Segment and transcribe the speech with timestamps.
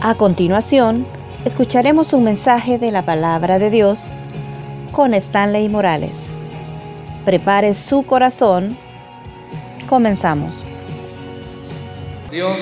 [0.00, 1.04] A continuación,
[1.44, 4.12] escucharemos un mensaje de la palabra de Dios
[4.92, 6.26] con Stanley Morales.
[7.24, 8.78] Prepare su corazón.
[9.88, 10.62] Comenzamos.
[12.30, 12.58] Dios,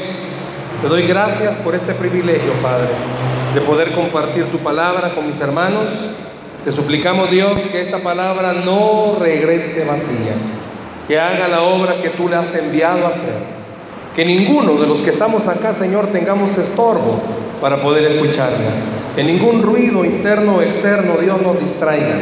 [0.81, 2.89] te doy gracias por este privilegio, Padre,
[3.53, 5.91] de poder compartir tu palabra con mis hermanos.
[6.65, 10.33] Te suplicamos, Dios, que esta palabra no regrese vacía,
[11.07, 13.56] que haga la obra que tú le has enviado a hacer
[14.17, 17.21] que ninguno de los que estamos acá, Señor, tengamos estorbo
[17.61, 18.71] para poder escucharla.
[19.15, 22.17] Que ningún ruido interno o externo, Dios, nos distraiga.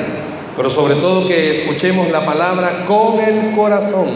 [0.57, 4.09] Pero sobre todo que escuchemos la palabra con el corazón.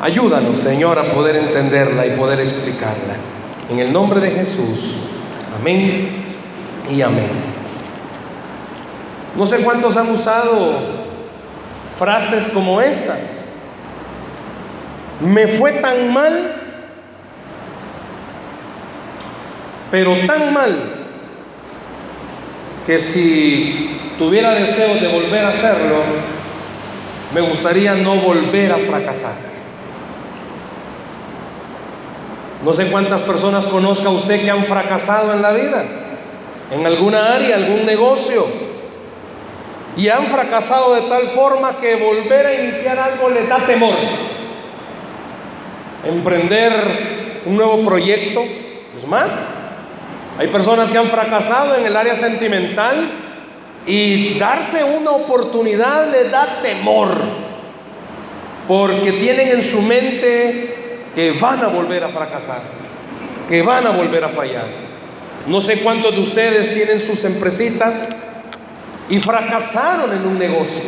[0.00, 3.14] Ayúdanos, Señor, a poder entenderla y poder explicarla.
[3.70, 4.96] En el nombre de Jesús.
[5.60, 6.08] Amén
[6.90, 7.30] y amén.
[9.36, 10.72] No sé cuántos han usado
[11.96, 13.57] frases como estas
[15.20, 16.54] me fue tan mal,
[19.90, 20.76] pero tan mal,
[22.86, 25.96] que si tuviera deseos de volver a hacerlo,
[27.34, 29.34] me gustaría no volver a fracasar.
[32.64, 35.84] No sé cuántas personas conozca usted que han fracasado en la vida,
[36.72, 38.46] en alguna área, algún negocio,
[39.96, 43.94] y han fracasado de tal forma que volver a iniciar algo les da temor
[46.08, 46.72] emprender
[47.46, 48.44] un nuevo proyecto.
[48.96, 49.30] Es más,
[50.38, 53.10] hay personas que han fracasado en el área sentimental
[53.86, 57.08] y darse una oportunidad les da temor,
[58.66, 62.60] porque tienen en su mente que van a volver a fracasar,
[63.48, 64.66] que van a volver a fallar.
[65.46, 68.10] No sé cuántos de ustedes tienen sus empresitas
[69.08, 70.82] y fracasaron en un negocio.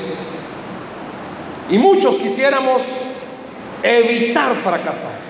[1.70, 2.82] Y muchos quisiéramos
[3.82, 5.20] evitar fracasar.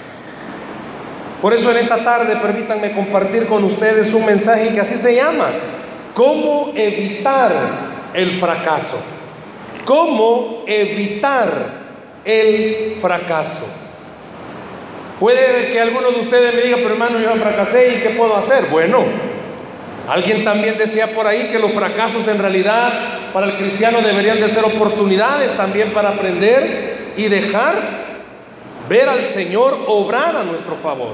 [1.40, 5.46] Por eso en esta tarde permítanme compartir con ustedes un mensaje que así se llama,
[6.14, 7.50] ¿cómo evitar
[8.12, 9.02] el fracaso?
[9.86, 11.48] ¿Cómo evitar
[12.24, 13.66] el fracaso?
[15.18, 18.64] Puede que alguno de ustedes me diga, pero hermano, yo fracasé y ¿qué puedo hacer?
[18.70, 19.04] Bueno,
[20.08, 22.92] alguien también decía por ahí que los fracasos en realidad
[23.32, 27.99] para el cristiano deberían de ser oportunidades también para aprender y dejar
[28.90, 31.12] ver al Señor obrar a nuestro favor.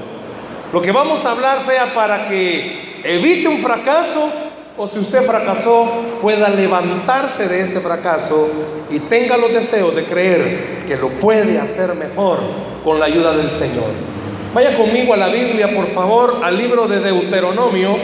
[0.73, 4.29] Lo que vamos a hablar sea para que evite un fracaso
[4.75, 5.87] o si usted fracasó
[6.19, 8.49] pueda levantarse de ese fracaso
[8.89, 12.39] y tenga los deseos de creer que lo puede hacer mejor
[12.83, 13.89] con la ayuda del Señor.
[14.55, 17.95] Vaya conmigo a la Biblia, por favor, al libro de Deuteronomio.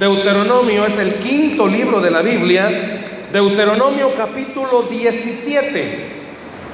[0.00, 2.68] Deuteronomio es el quinto libro de la Biblia.
[3.32, 6.15] Deuteronomio capítulo 17.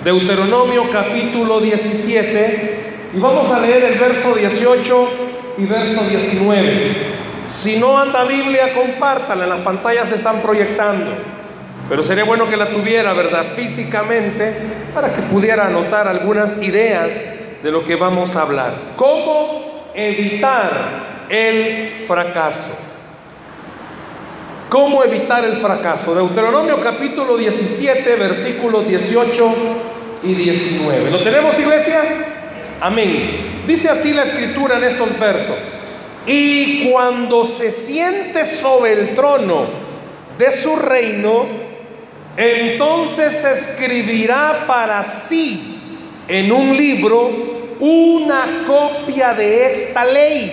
[0.04, 2.80] Deuteronomio capítulo 17
[3.14, 5.08] y vamos a leer el verso 18
[5.58, 6.96] y verso 19.
[7.46, 11.12] Si no anda Biblia, compártala, en las pantallas se están proyectando.
[11.88, 13.44] Pero sería bueno que la tuviera, ¿verdad?
[13.54, 14.56] Físicamente,
[14.92, 18.72] para que pudiera anotar algunas ideas de lo que vamos a hablar.
[18.96, 20.68] ¿Cómo evitar
[21.28, 22.91] el fracaso?
[24.72, 26.14] ¿Cómo evitar el fracaso?
[26.14, 29.54] Deuteronomio capítulo 17, versículos 18
[30.22, 31.10] y 19.
[31.10, 32.00] ¿Lo tenemos, iglesia?
[32.80, 33.64] Amén.
[33.66, 35.56] Dice así la escritura en estos versos.
[36.24, 39.66] Y cuando se siente sobre el trono
[40.38, 41.44] de su reino,
[42.34, 47.28] entonces escribirá para sí en un libro
[47.78, 50.50] una copia de esta ley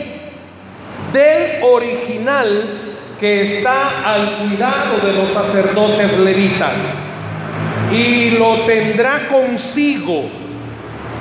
[1.14, 2.89] del original
[3.20, 6.78] que está al cuidado de los sacerdotes levitas
[7.92, 10.24] y lo tendrá consigo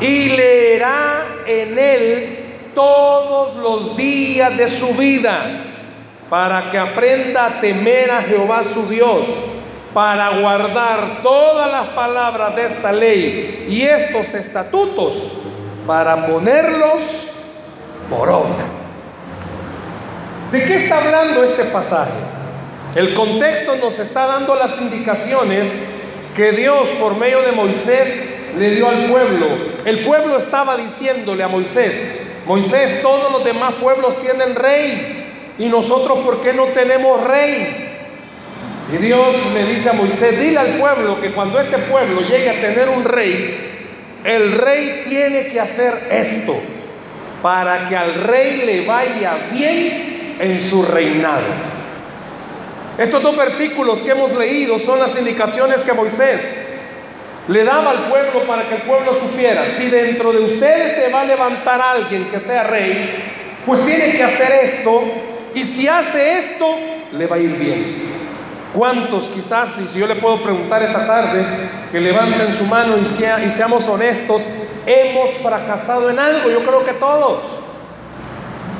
[0.01, 2.39] y leerá en él
[2.75, 5.39] todos los días de su vida
[6.31, 9.27] para que aprenda a temer a Jehová su Dios,
[9.95, 15.33] para guardar todas las palabras de esta ley y estos estatutos,
[15.87, 17.31] para ponerlos
[18.11, 18.65] por obra.
[20.53, 22.19] ¿De qué está hablando este pasaje?
[22.95, 25.69] El contexto nos está dando las indicaciones
[26.35, 29.47] que Dios por medio de Moisés le dio al pueblo.
[29.85, 36.21] El pueblo estaba diciéndole a Moisés, Moisés, todos los demás pueblos tienen rey y nosotros
[36.21, 37.85] ¿por qué no tenemos rey?
[38.91, 42.59] Y Dios le dice a Moisés, dile al pueblo que cuando este pueblo llegue a
[42.59, 43.75] tener un rey,
[44.25, 46.59] el rey tiene que hacer esto
[47.43, 51.43] para que al rey le vaya bien en su reinado.
[52.99, 56.69] Estos dos versículos que hemos leído son las indicaciones que Moisés
[57.49, 61.23] le daba al pueblo para que el pueblo supiera, si dentro de ustedes se va
[61.23, 65.03] a levantar alguien que sea rey, pues tiene que hacer esto,
[65.55, 66.67] y si hace esto,
[67.13, 68.09] le va a ir bien.
[68.75, 71.43] ¿Cuántos quizás, y si yo le puedo preguntar esta tarde,
[71.91, 74.43] que levanten su mano y, y seamos honestos,
[74.85, 76.51] hemos fracasado en algo?
[76.51, 77.58] Yo creo que todos.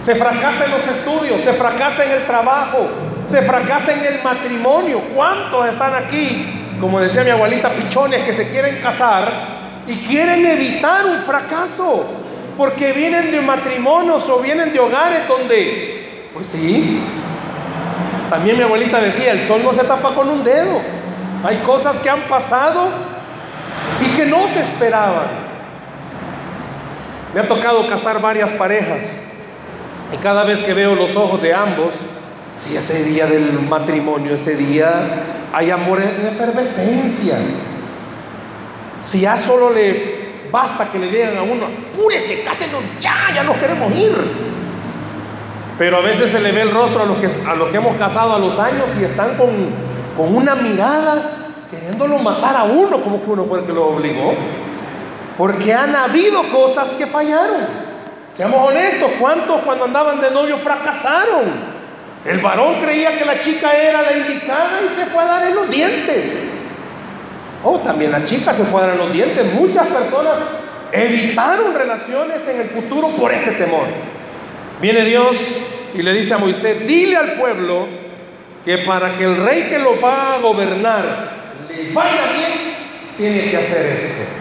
[0.01, 2.87] Se fracasa en los estudios, se fracasa en el trabajo,
[3.27, 5.01] se fracasa en el matrimonio.
[5.15, 9.29] ¿Cuántos están aquí, como decía mi abuelita, pichones que se quieren casar
[9.89, 12.07] y quieren evitar un fracaso?
[12.57, 17.03] Porque vienen de matrimonios o vienen de hogares donde, pues sí,
[18.31, 20.81] también mi abuelita decía, el sol no se tapa con un dedo.
[21.43, 22.89] Hay cosas que han pasado
[24.01, 25.49] y que no se esperaban.
[27.35, 29.28] Me ha tocado casar varias parejas
[30.13, 31.95] y cada vez que veo los ojos de ambos,
[32.55, 34.91] si ese día del matrimonio, ese día
[35.53, 37.37] hay amor en efervescencia.
[39.01, 43.57] Si ya solo le basta que le digan a uno, apúrese, cásenos ya, ya nos
[43.59, 44.13] queremos ir.
[45.79, 47.97] Pero a veces se le ve el rostro a los que, a los que hemos
[47.97, 49.49] casado a los años y están con,
[50.17, 51.23] con una mirada
[51.71, 54.35] queriéndolo matar a uno, como que uno fue el que lo obligó.
[55.37, 57.88] Porque han habido cosas que fallaron.
[58.33, 61.79] Seamos honestos, ¿cuántos cuando andaban de novio fracasaron?
[62.25, 65.55] El varón creía que la chica era la indicada y se fue a dar en
[65.55, 66.35] los dientes.
[67.65, 69.55] Oh, también la chica se fue a dar en los dientes.
[69.55, 70.39] Muchas personas
[70.93, 73.87] evitaron relaciones en el futuro por ese temor.
[74.81, 75.37] Viene Dios
[75.95, 77.87] y le dice a Moisés, dile al pueblo
[78.65, 81.03] que para que el rey que lo va a gobernar
[81.69, 82.77] le vaya bien,
[83.17, 84.35] tiene que hacer esto.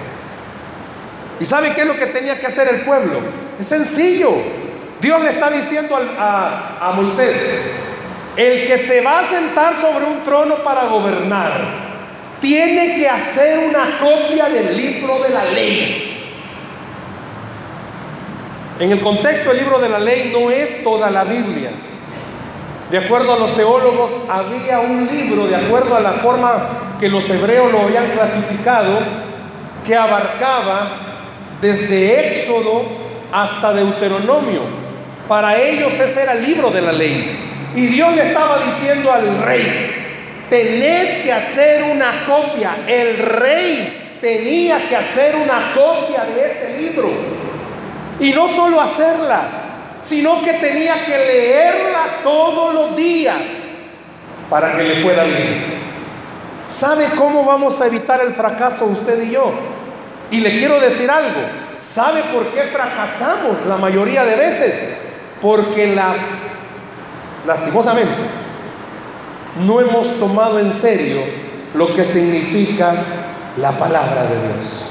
[1.39, 3.46] ¿Y sabe qué es lo que tenía que hacer el pueblo?
[3.59, 4.31] Es sencillo.
[5.01, 7.73] Dios le está diciendo a, a, Moisés,
[8.35, 11.51] el que se va a sentar sobre un trono para gobernar,
[12.41, 16.03] tiene que hacer una copia del libro de la ley.
[18.79, 21.71] En el contexto del libro de la ley no es toda la Biblia.
[22.91, 27.27] De acuerdo a los teólogos, había un libro, de acuerdo a la forma que los
[27.29, 28.99] hebreos lo habían clasificado,
[29.85, 30.89] que abarcaba
[31.59, 34.61] desde Éxodo hasta Deuteronomio.
[35.27, 37.71] Para ellos ese era el libro de la ley.
[37.75, 42.75] Y Dios le estaba diciendo al rey, tenés que hacer una copia.
[42.87, 47.09] El rey tenía que hacer una copia de ese libro.
[48.19, 49.41] Y no solo hacerla,
[50.01, 53.67] sino que tenía que leerla todos los días
[54.49, 55.77] para que le fuera bien.
[56.65, 59.51] ¿Sabe cómo vamos a evitar el fracaso usted y yo?
[60.31, 61.41] Y le quiero decir algo.
[61.77, 64.97] ¿Sabe por qué fracasamos la mayoría de veces?
[65.41, 66.13] Porque la,
[67.45, 68.13] lastimosamente,
[69.65, 71.21] no hemos tomado en serio
[71.75, 72.93] lo que significa
[73.57, 74.87] la palabra de Dios.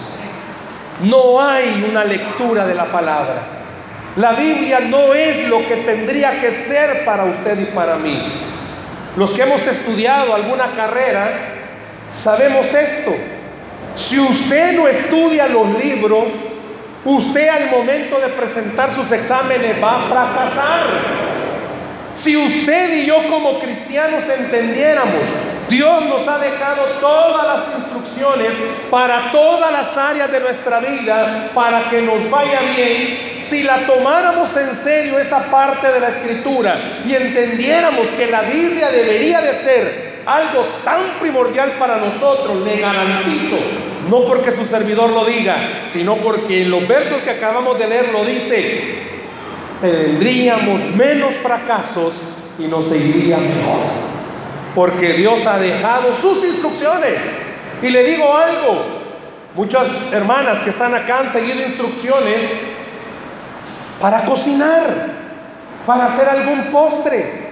[1.02, 3.34] No hay una lectura de la palabra.
[4.16, 8.16] La Biblia no es lo que tendría que ser para usted y para mí.
[9.16, 11.28] Los que hemos estudiado alguna carrera,
[12.08, 13.12] sabemos esto.
[13.94, 16.24] Si usted no estudia los libros,
[17.06, 20.80] usted al momento de presentar sus exámenes va a fracasar.
[22.12, 25.22] Si usted y yo como cristianos entendiéramos,
[25.68, 28.54] Dios nos ha dejado todas las instrucciones
[28.90, 33.38] para todas las áreas de nuestra vida para que nos vaya bien.
[33.40, 38.90] Si la tomáramos en serio esa parte de la escritura y entendiéramos que la Biblia
[38.90, 43.58] debería de ser algo tan primordial para nosotros, le garantizo
[44.08, 45.56] no porque su servidor lo diga,
[45.88, 49.06] sino porque en los versos que acabamos de leer lo dice,
[49.80, 52.22] tendríamos menos fracasos
[52.58, 53.80] y nos iría mejor.
[54.74, 57.54] Porque Dios ha dejado sus instrucciones.
[57.82, 58.84] Y le digo algo,
[59.54, 62.42] muchas hermanas que están acá han seguido instrucciones
[64.00, 64.84] para cocinar,
[65.84, 67.46] para hacer algún postre.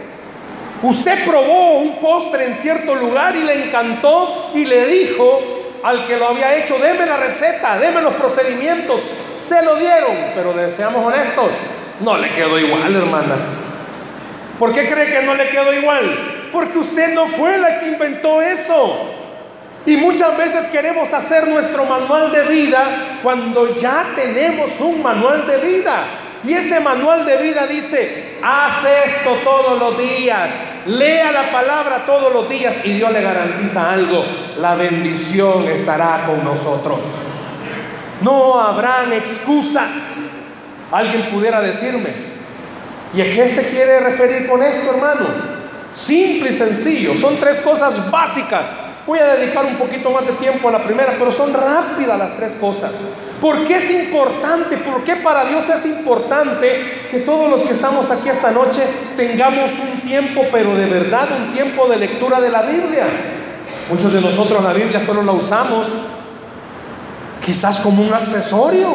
[0.82, 5.53] Usted probó un postre en cierto lugar y le encantó y le dijo,
[5.84, 9.02] al que lo había hecho, deme la receta, deme los procedimientos.
[9.36, 11.50] Se lo dieron, pero deseamos honestos,
[12.00, 13.34] no le quedó igual, hermana.
[14.58, 16.48] ¿Por qué cree que no le quedó igual?
[16.50, 19.10] Porque usted no fue la que inventó eso.
[19.84, 22.82] Y muchas veces queremos hacer nuestro manual de vida
[23.22, 26.02] cuando ya tenemos un manual de vida.
[26.44, 30.50] Y ese manual de vida dice, haz esto todos los días,
[30.86, 34.24] lea la palabra todos los días y Dios le garantiza algo,
[34.58, 36.98] la bendición estará con nosotros.
[38.20, 39.90] No habrán excusas.
[40.92, 42.10] Alguien pudiera decirme,
[43.14, 45.26] ¿y a qué se quiere referir con esto, hermano?
[45.92, 48.72] Simple y sencillo, son tres cosas básicas
[49.06, 52.36] Voy a dedicar un poquito más de tiempo a la primera, pero son rápidas las
[52.36, 52.92] tres cosas.
[53.40, 54.78] ¿Por qué es importante?
[54.78, 58.80] ¿Por qué para Dios es importante que todos los que estamos aquí esta noche
[59.16, 63.04] tengamos un tiempo, pero de verdad un tiempo de lectura de la Biblia.
[63.90, 65.86] Muchos de nosotros la Biblia solo la usamos
[67.44, 68.88] quizás como un accesorio,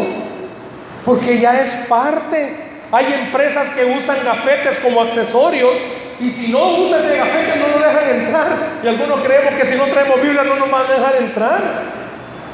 [1.06, 2.56] porque ya es parte.
[2.92, 5.75] Hay empresas que usan gafetes como accesorios
[6.20, 8.48] y si no usa ese gafete no nos dejan entrar.
[8.84, 11.60] Y algunos creemos que si no traemos Biblia no nos van a dejar entrar.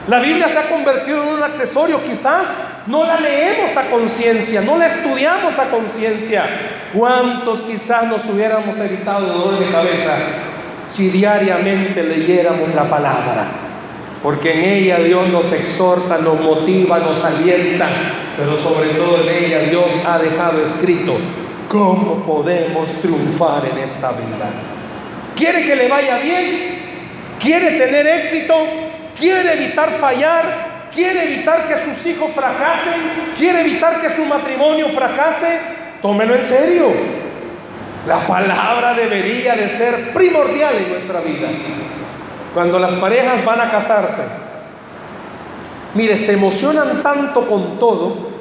[0.07, 4.77] La Biblia se ha convertido en un accesorio, quizás no la leemos a conciencia, no
[4.77, 6.45] la estudiamos a conciencia.
[6.93, 10.15] ¿Cuántos quizás nos hubiéramos evitado dolor de cabeza
[10.83, 13.47] si diariamente leyéramos la palabra?
[14.21, 17.87] Porque en ella Dios nos exhorta, nos motiva, nos alienta,
[18.37, 21.17] pero sobre todo en ella Dios ha dejado escrito
[21.69, 24.49] cómo podemos triunfar en esta vida.
[25.35, 26.75] ¿Quiere que le vaya bien?
[27.39, 28.55] ¿Quiere tener éxito?
[29.17, 30.43] quiere evitar fallar,
[30.93, 33.01] quiere evitar que sus hijos fracasen,
[33.37, 35.59] quiere evitar que su matrimonio fracase,
[36.01, 36.85] tómelo en serio.
[38.05, 41.47] La palabra debería de ser primordial en nuestra vida.
[42.53, 44.23] Cuando las parejas van a casarse,
[45.95, 48.34] mire, se emocionan tanto con todo,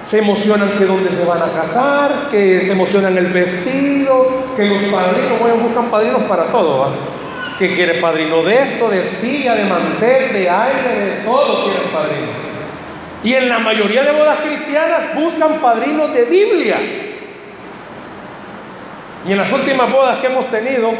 [0.00, 4.82] se emocionan que dónde se van a casar, que se emocionan el vestido, que los
[4.84, 6.88] padrinos, bueno, buscan padrinos para todo, ¿va?
[7.58, 12.46] que quiere padrino de esto, de silla, de mantel, de aire, de todo quieren padrino.
[13.24, 16.76] Y en la mayoría de bodas cristianas buscan padrinos de Biblia.
[19.26, 20.90] Y en las últimas bodas que hemos tenido,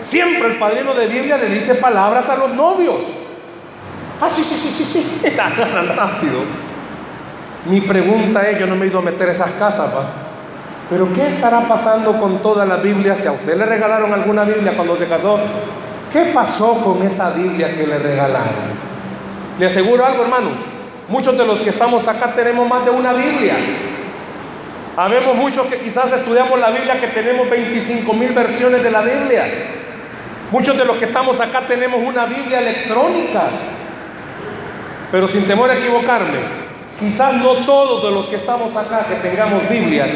[0.00, 2.96] siempre el padrino de Biblia le dice palabras a los novios.
[4.20, 5.28] Ah, sí, sí, sí, sí, sí.
[5.96, 6.61] rápido.
[7.66, 9.90] Mi pregunta es, yo no me he ido a meter esas casas.
[10.90, 13.16] Pero ¿qué estará pasando con toda la Biblia?
[13.16, 15.38] Si a usted le regalaron alguna Biblia cuando se casó,
[16.12, 18.52] ¿Qué pasó con esa Biblia que le regalaron?
[19.58, 20.60] Le aseguro algo, hermanos.
[21.08, 23.54] Muchos de los que estamos acá tenemos más de una Biblia.
[24.94, 29.44] Habemos muchos que quizás estudiamos la Biblia que tenemos 25 mil versiones de la Biblia.
[30.50, 33.44] Muchos de los que estamos acá tenemos una Biblia electrónica.
[35.10, 36.61] Pero sin temor a equivocarme,
[37.02, 40.12] quizás no todos de los que estamos acá que tengamos Biblias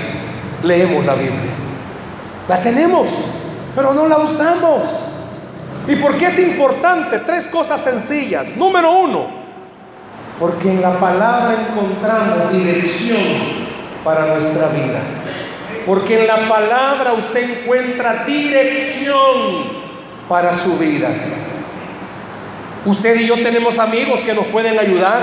[0.62, 1.50] leemos la Biblia.
[2.48, 3.08] La tenemos,
[3.74, 4.82] pero no la usamos.
[5.88, 7.18] ¿Y por qué es importante?
[7.20, 8.56] Tres cosas sencillas.
[8.56, 9.26] Número uno,
[10.38, 13.20] porque en la palabra encontramos dirección
[14.04, 15.00] para nuestra vida.
[15.84, 19.86] Porque en la palabra usted encuentra dirección
[20.28, 21.08] para su vida.
[22.84, 25.20] Usted y yo tenemos amigos que nos pueden ayudar,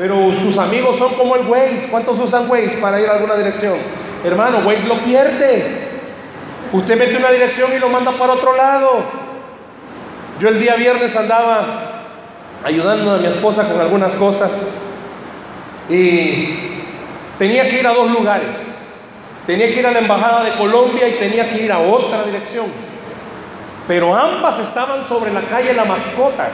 [0.00, 1.88] pero sus amigos son como el Waze.
[1.90, 3.74] ¿Cuántos usan Waze para ir a alguna dirección?
[4.24, 5.62] Hermano, Waze lo pierde.
[6.72, 8.88] Usted mete una dirección y lo manda para otro lado.
[10.38, 12.06] Yo el día viernes andaba
[12.64, 14.68] ayudando a mi esposa con algunas cosas
[15.90, 16.48] y
[17.38, 18.56] tenía que ir a dos lugares.
[19.46, 22.64] Tenía que ir a la Embajada de Colombia y tenía que ir a otra dirección.
[23.86, 26.48] Pero ambas estaban sobre la calle La Mascota.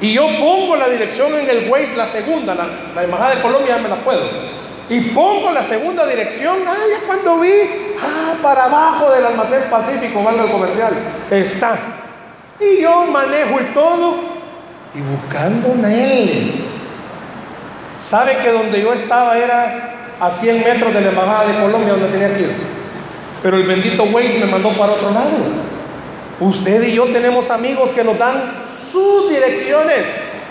[0.00, 3.82] Y yo pongo la dirección en el Waze, la segunda, la, Embajada de Colombia ya
[3.82, 4.22] me la puedo.
[4.88, 7.50] Y pongo la segunda dirección, ah, ya cuando vi,
[8.00, 10.92] ah, para abajo del almacén Pacífico, valga el comercial,
[11.30, 11.76] está.
[12.60, 14.14] Y yo manejo y todo.
[14.94, 16.78] Y buscando nails.
[17.96, 22.08] ¿Sabe que donde yo estaba era a 100 metros de la embajada de Colombia donde
[22.08, 22.52] tenía que ir?
[23.42, 25.67] Pero el bendito Waze me mandó para otro lado.
[26.40, 30.06] Usted y yo tenemos amigos que nos dan sus direcciones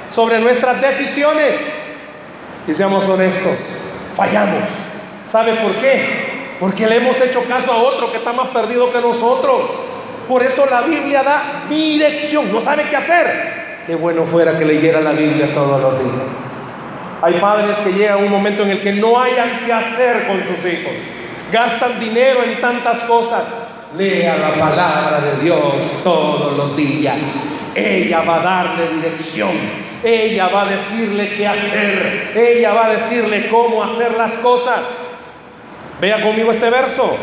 [0.10, 1.94] sobre nuestras decisiones.
[2.68, 3.56] Y seamos honestos,
[4.16, 4.64] fallamos.
[5.26, 6.58] ¿Sabe por qué?
[6.60, 9.62] Porque le hemos hecho caso a otro que está más perdido que nosotros.
[10.28, 13.84] Por eso la Biblia da dirección, no sabe qué hacer.
[13.86, 16.58] Qué bueno fuera que leyera la Biblia todos los días.
[17.22, 20.38] Hay padres que llegan a un momento en el que no hayan qué hacer con
[20.40, 20.94] sus hijos.
[21.52, 23.44] Gastan dinero en tantas cosas.
[23.96, 27.18] Lea la palabra de Dios todos los días.
[27.74, 29.52] Ella va a darle dirección.
[30.04, 32.34] Ella va a decirle qué hacer.
[32.36, 34.82] Ella va a decirle cómo hacer las cosas.
[36.02, 37.16] Vea conmigo este verso.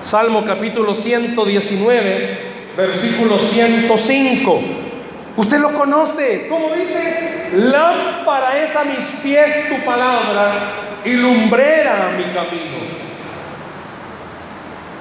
[0.00, 2.38] Salmo capítulo 119,
[2.76, 4.60] versículo 105.
[5.36, 6.46] Usted lo conoce.
[6.48, 7.50] ¿Cómo dice?
[7.54, 10.72] Lámpara es a mis pies tu palabra
[11.04, 13.03] y lumbrera mi camino.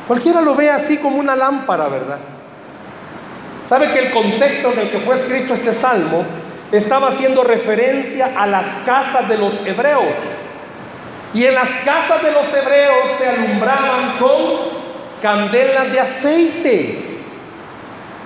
[0.08, 2.20] Cualquiera lo ve así como una lámpara, ¿verdad?
[3.64, 6.24] ¿Sabe que el contexto en el que fue escrito este salmo
[6.72, 10.04] estaba haciendo referencia a las casas de los hebreos?
[11.34, 14.84] Y en las casas de los hebreos se alumbraban con
[15.22, 17.00] candelas de aceite.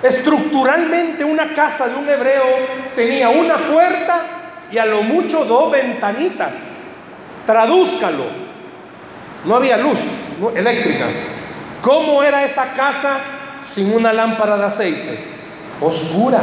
[0.02, 2.42] Estructuralmente una casa de un hebreo
[2.94, 4.22] tenía una puerta
[4.70, 6.56] y a lo mucho dos ventanitas.
[7.46, 8.24] tradúzcalo.
[9.44, 9.98] No había luz
[10.54, 11.06] eléctrica.
[11.82, 13.18] ¿Cómo era esa casa
[13.60, 15.18] sin una lámpara de aceite?
[15.80, 16.40] Oscura.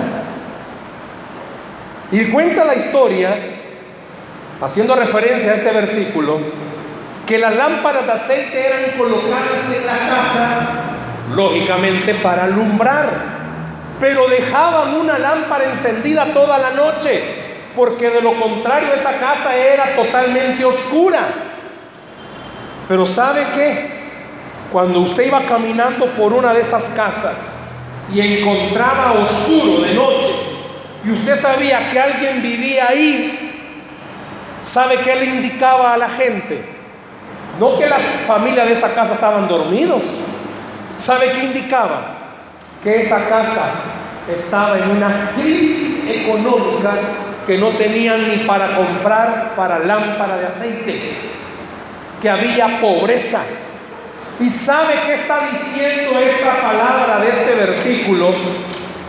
[2.11, 3.35] Y cuenta la historia,
[4.61, 6.37] haciendo referencia a este versículo,
[7.25, 10.59] que las lámparas de aceite eran colocadas en la casa,
[11.33, 13.05] lógicamente para alumbrar,
[13.99, 17.21] pero dejaban una lámpara encendida toda la noche,
[17.75, 21.19] porque de lo contrario esa casa era totalmente oscura.
[22.87, 23.94] Pero ¿sabe qué?
[24.75, 27.59] Cuando usted iba caminando por una de esas casas
[28.13, 30.33] y encontraba oscuro de noche,
[31.05, 33.79] y usted sabía que alguien vivía ahí,
[34.59, 36.61] ¿sabe qué le indicaba a la gente?
[37.57, 37.95] No que la
[38.27, 40.01] familia de esa casa estaban dormidos.
[40.97, 42.17] ¿Sabe qué indicaba?
[42.83, 43.71] Que esa casa
[44.29, 46.91] estaba en una crisis económica
[47.47, 50.99] que no tenían ni para comprar para lámpara de aceite,
[52.21, 53.41] que había pobreza.
[54.39, 58.33] ¿Y sabe qué está diciendo esta palabra de este versículo?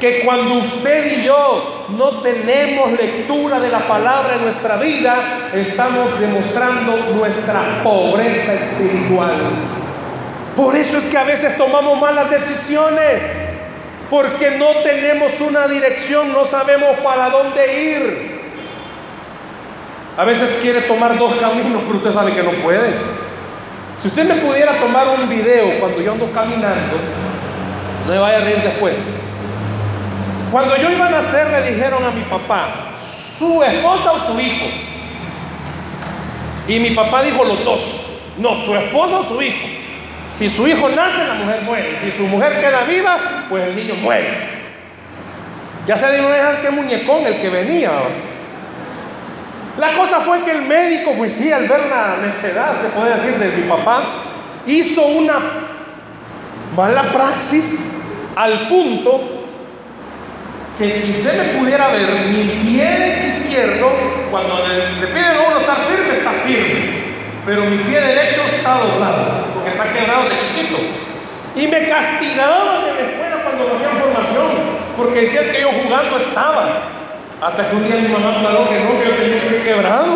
[0.01, 5.15] que cuando usted y yo no tenemos lectura de la palabra en nuestra vida,
[5.55, 9.35] estamos demostrando nuestra pobreza espiritual.
[10.55, 13.51] Por eso es que a veces tomamos malas decisiones,
[14.11, 18.37] porque no tenemos una dirección, no sabemos para dónde ir.
[20.17, 23.16] A veces quiere tomar dos caminos, pero usted sabe que no puede.
[23.99, 26.97] Si usted me pudiera tomar un video cuando yo ando caminando,
[28.07, 28.97] no me vaya a reír después.
[30.51, 34.67] Cuando yo iba a nacer le dijeron a mi papá, su esposa o su hijo.
[36.69, 37.83] Y mi papá dijo los dos,
[38.39, 39.67] no, su esposa o su hijo.
[40.31, 41.99] Si su hijo nace, la mujer muere.
[42.01, 43.17] Si su mujer queda viva,
[43.49, 44.57] pues el niño muere.
[45.87, 47.91] Ya se una qué muñecón el que venía.
[49.79, 53.35] La cosa fue que el médico, pues sí, al ver la necedad, se puede decir,
[53.35, 54.03] de mi papá,
[54.67, 55.35] hizo una
[56.75, 58.03] mala praxis
[58.37, 59.37] al punto
[60.79, 63.91] que si usted me pudiera ver, mi pie izquierdo,
[64.31, 67.07] cuando le, piden a uno estar firme, está firme.
[67.47, 70.79] Pero mi pie derecho está doblado, porque está quebrado de chiquito.
[71.55, 74.47] Y me castigaban de la escuela cuando me hacían formación,
[74.97, 76.67] porque decían que yo jugando estaba.
[77.41, 80.07] Hasta que un día mi mamá aclaró que no, que yo tenía pie quebrado.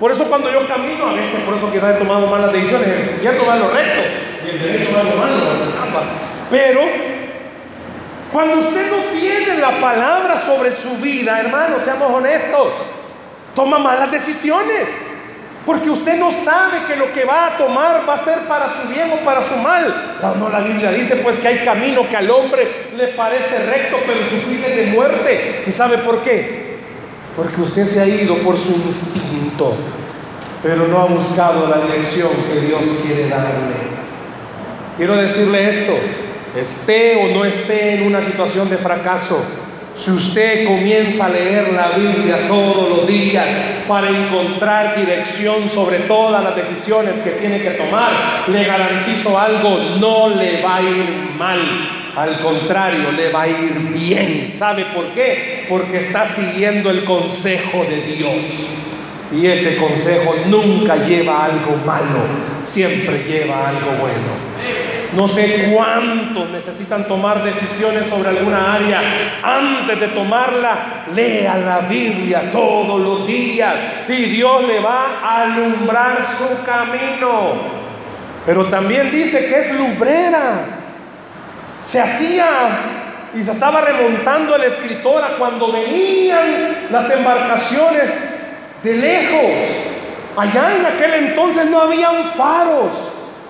[0.00, 3.14] Por eso cuando yo camino, a veces por eso quizás he tomado malas decisiones, el
[3.14, 4.02] izquierdo va lo recto
[4.44, 5.36] y el derecho va lo malo,
[6.50, 6.80] Pero
[8.32, 12.68] cuando usted no tiene la palabra sobre su vida, hermano, seamos honestos,
[13.54, 15.13] toma malas decisiones.
[15.64, 18.88] Porque usted no sabe que lo que va a tomar va a ser para su
[18.88, 20.16] bien o para su mal.
[20.38, 24.18] No, la Biblia dice pues que hay camino que al hombre le parece recto, pero
[24.28, 25.64] su es de muerte.
[25.66, 26.64] ¿Y sabe por qué?
[27.34, 29.74] Porque usted se ha ido por su instinto,
[30.62, 33.94] pero no ha buscado la dirección que Dios quiere darle.
[34.98, 35.92] Quiero decirle esto,
[36.56, 39.42] esté o no esté en una situación de fracaso,
[39.94, 43.46] si usted comienza a leer la Biblia todos los días
[43.86, 48.10] para encontrar dirección sobre todas las decisiones que tiene que tomar,
[48.48, 51.06] le garantizo algo, no le va a ir
[51.38, 51.60] mal.
[52.16, 54.50] Al contrario, le va a ir bien.
[54.50, 55.66] ¿Sabe por qué?
[55.68, 58.44] Porque está siguiendo el consejo de Dios.
[59.32, 62.20] Y ese consejo nunca lleva algo malo,
[62.62, 64.83] siempre lleva algo bueno.
[65.16, 69.00] No sé cuántos necesitan tomar decisiones sobre alguna área.
[69.42, 70.76] Antes de tomarla,
[71.14, 73.76] lea la Biblia todos los días
[74.08, 77.52] y Dios le va a alumbrar su camino.
[78.44, 80.66] Pero también dice que es lumbrera.
[81.80, 82.46] Se hacía
[83.34, 88.10] y se estaba remontando el escritor a cuando venían las embarcaciones
[88.82, 89.52] de lejos.
[90.36, 93.03] Allá en aquel entonces no habían faros.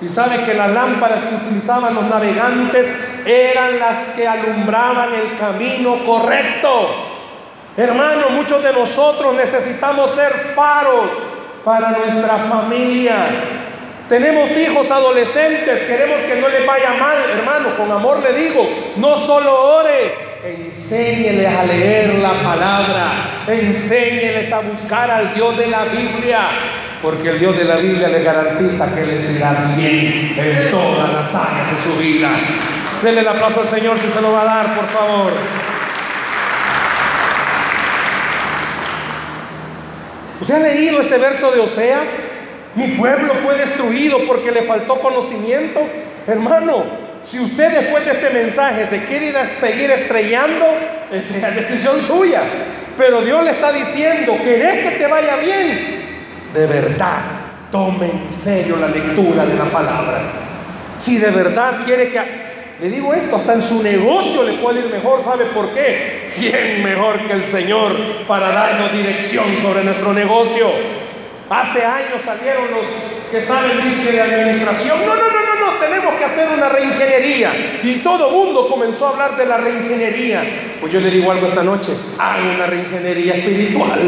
[0.05, 2.93] Y sabe que las lámparas que utilizaban los navegantes
[3.25, 6.91] eran las que alumbraban el camino correcto.
[7.75, 11.09] Hermano, muchos de nosotros necesitamos ser faros
[11.65, 13.15] para nuestra familia.
[14.07, 19.19] Tenemos hijos adolescentes, queremos que no les vaya mal, hermano, con amor le digo, no
[19.19, 20.15] solo ore,
[20.45, 23.13] enséñeles a leer la palabra,
[23.47, 26.41] enséñeles a buscar al Dios de la Biblia,
[27.05, 31.35] porque el Dios de la Biblia le garantiza que les irá bien en todas las
[31.35, 32.31] áreas de su vida.
[33.03, 35.33] Denle el aplauso al Señor si se lo va a dar, por favor.
[40.41, 42.25] ¿Usted ha leído ese verso de Oseas?
[42.75, 45.81] Mi pueblo fue destruido porque le faltó conocimiento.
[46.27, 46.85] Hermano,
[47.23, 50.65] si usted después de este mensaje se quiere ir a seguir estrellando,
[51.13, 52.41] es la decisión suya.
[52.97, 56.04] Pero Dios le está diciendo, ¿querés que te vaya bien?
[56.55, 57.19] De verdad
[57.73, 60.23] tome en serio la lectura de la palabra.
[60.97, 62.45] Si de verdad quiere que...
[62.81, 65.23] Le digo esto, hasta en su negocio le puede ir mejor.
[65.23, 66.31] ¿Sabe por qué?
[66.37, 67.93] ¿Quién mejor que el Señor
[68.27, 70.71] para darnos dirección sobre nuestro negocio?
[71.51, 74.99] Hace años salieron los que saben, dice, de administración.
[75.07, 77.53] No, no, no, no, no, tenemos que hacer una reingeniería.
[77.83, 80.43] Y todo mundo comenzó a hablar de la reingeniería.
[80.81, 84.01] Pues yo le digo algo esta noche, haga una reingeniería espiritual.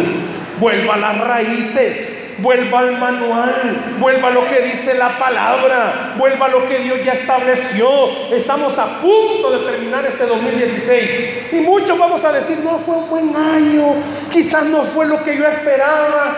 [0.59, 3.55] Vuelva a las raíces, vuelva al manual,
[3.99, 7.88] vuelva a lo que dice la palabra, vuelva a lo que Dios ya estableció.
[8.33, 11.11] Estamos a punto de terminar este 2016
[11.53, 13.85] y muchos vamos a decir, no fue un buen año,
[14.33, 16.37] quizás no fue lo que yo esperaba.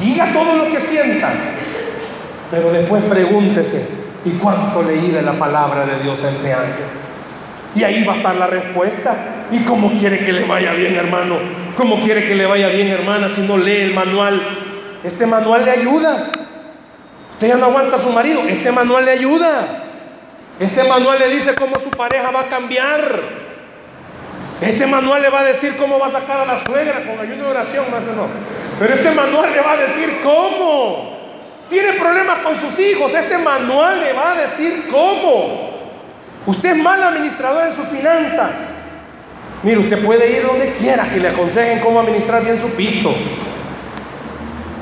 [0.00, 1.30] Diga todo lo que sienta,
[2.50, 3.88] pero después pregúntese,
[4.24, 7.06] ¿y cuánto leí de la palabra de Dios este año?
[7.76, 9.14] Y ahí va a estar la respuesta.
[9.52, 11.65] ¿Y cómo quiere que le vaya bien, hermano?
[11.76, 14.40] ¿Cómo quiere que le vaya bien, hermana, si no lee el manual?
[15.04, 16.16] Este manual le ayuda.
[17.32, 18.40] Usted ya no aguanta a su marido.
[18.48, 19.60] Este manual le ayuda.
[20.58, 23.20] Este manual le dice cómo su pareja va a cambiar.
[24.62, 27.44] Este manual le va a decir cómo va a sacar a la suegra con ayuda
[27.44, 28.26] de oración, más o no.
[28.78, 31.14] Pero este manual le va a decir cómo.
[31.68, 33.12] Tiene problemas con sus hijos.
[33.12, 35.76] Este manual le va a decir cómo.
[36.46, 38.75] Usted es mal administrador en sus finanzas.
[39.62, 43.12] Mire, usted puede ir donde quiera que le aconsejen cómo administrar bien su pisto.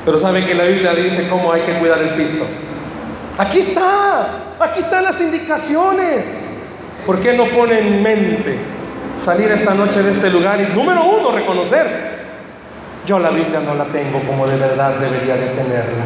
[0.03, 2.45] Pero sabe que la Biblia dice cómo hay que cuidar el pisto.
[3.37, 4.27] Aquí está.
[4.59, 6.51] Aquí están las indicaciones.
[7.05, 8.57] ¿Por qué no pone en mente
[9.15, 12.15] salir esta noche de este lugar y número uno, reconocer
[13.05, 16.05] yo la Biblia no la tengo como de verdad debería de tenerla.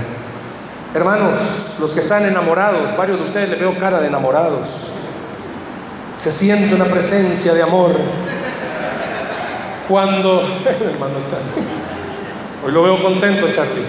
[0.94, 4.88] Hermanos, los que están enamorados, varios de ustedes le veo cara de enamorados.
[6.16, 7.92] Se siente una presencia de amor.
[9.90, 11.68] Cuando, hermano Charlie,
[12.66, 13.86] hoy lo veo contento, Charlie,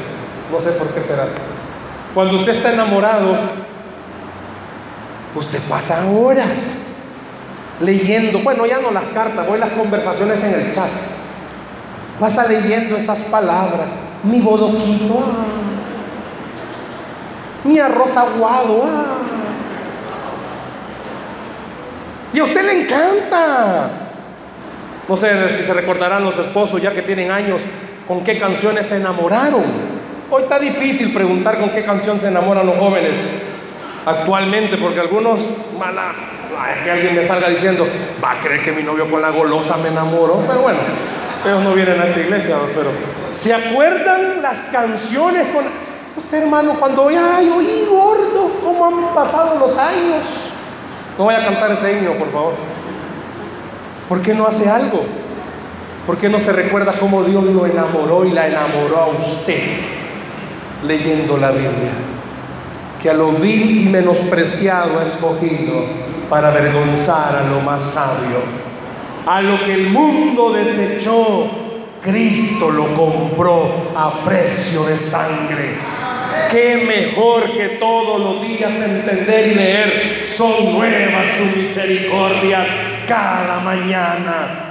[0.51, 1.27] no sé por qué será.
[2.15, 3.37] Cuando usted está enamorado,
[5.37, 6.97] usted pasa horas
[7.81, 10.91] leyendo, bueno, ya no las cartas, voy las conversaciones en el chat
[12.21, 13.93] pasa leyendo esas palabras.
[14.23, 15.47] Mi bodoquito, ah.
[17.65, 18.83] mi arroz aguado.
[18.85, 19.17] Ah.
[22.35, 24.00] Y a usted le encanta.
[25.11, 27.63] No sé si se recordarán los esposos ya que tienen años
[28.07, 29.61] con qué canciones se enamoraron.
[30.31, 33.19] Hoy está difícil preguntar con qué canción se enamoran los jóvenes
[34.07, 35.41] actualmente, porque algunos,
[35.77, 36.13] mala,
[36.77, 37.85] es que alguien me salga diciendo,
[38.23, 40.79] va a creer que mi novio con la golosa me enamoró, pero bueno,
[41.45, 42.91] ellos no vienen a esta iglesia, pero
[43.33, 45.65] ¿se acuerdan las canciones con
[46.17, 50.23] usted, hermano, cuando ya oí gordo, cómo han pasado los años?
[51.19, 52.70] No voy a cantar ese himno, por favor.
[54.11, 55.03] ¿Por qué no hace algo?
[56.07, 59.63] ¿Por qué no se recuerda cómo Dios lo enamoró y la enamoró a usted
[60.85, 61.93] leyendo la Biblia?
[63.01, 65.85] Que a lo vil y menospreciado ha escogido
[66.29, 68.61] para avergonzar a lo más sabio
[69.27, 71.47] a lo que el mundo desechó,
[72.03, 75.75] Cristo lo compró a precio de sangre.
[76.51, 82.69] Qué mejor que todos los días entender y leer, son nuevas sus misericordias
[83.11, 84.67] cada mañana.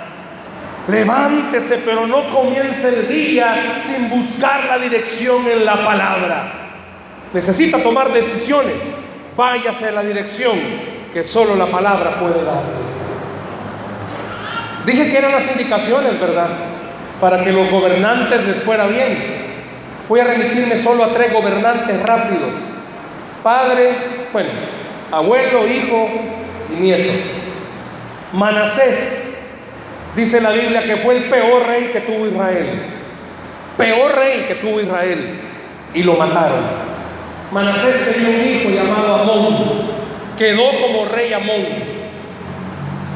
[0.88, 3.54] Levántese, pero no comience el día
[3.86, 6.52] sin buscar la dirección en la palabra.
[7.34, 8.78] Necesita tomar decisiones.
[9.36, 10.58] Váyase a la dirección
[11.13, 12.80] que solo la palabra puede darle.
[14.86, 16.47] Dije que eran las indicaciones, ¿verdad?
[17.19, 19.17] Para que los gobernantes les fuera bien.
[20.08, 22.47] Voy a remitirme solo a tres gobernantes rápido.
[23.43, 23.91] Padre,
[24.32, 24.49] bueno,
[25.12, 26.08] abuelo, hijo
[26.71, 27.38] y nieto.
[28.33, 29.61] Manasés,
[30.15, 32.67] dice la Biblia que fue el peor rey que tuvo Israel.
[33.77, 35.39] Peor rey que tuvo Israel.
[35.93, 36.59] Y lo mataron.
[37.51, 39.89] Manasés tenía un hijo llamado Amón.
[40.37, 41.65] Quedó como rey Amón.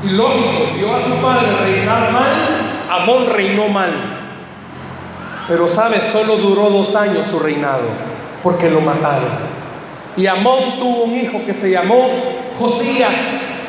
[0.03, 2.31] Y lógico, vio a su padre reinar mal,
[2.89, 3.89] Amón reinó mal.
[5.47, 7.83] Pero sabe, solo duró dos años su reinado,
[8.41, 9.29] porque lo mataron.
[10.17, 12.09] Y Amón tuvo un hijo que se llamó
[12.59, 13.62] Josías.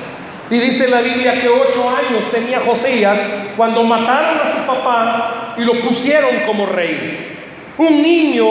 [0.50, 3.20] Y dice la Biblia que ocho años tenía Josías
[3.56, 7.38] cuando mataron a su papá y lo pusieron como rey.
[7.78, 8.46] Un niño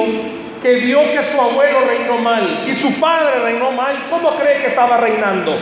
[0.61, 4.67] que vio que su abuelo reinó mal y su padre reinó mal, ¿cómo cree que
[4.67, 5.55] estaba reinando?